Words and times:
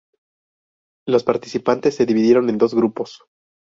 Las 1.07 1.23
participantes 1.23 1.93
se 1.95 2.07
dividieron 2.07 2.49
en 2.49 2.57
dos 2.57 2.73
grupos. 2.73 3.21